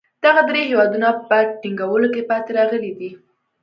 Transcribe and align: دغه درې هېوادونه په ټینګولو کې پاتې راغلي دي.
دغه 0.23 0.41
درې 0.49 0.61
هېوادونه 0.69 1.07
په 1.27 1.37
ټینګولو 1.61 2.07
کې 2.13 2.21
پاتې 2.29 2.49
راغلي 2.59 2.91
دي. 2.99 3.09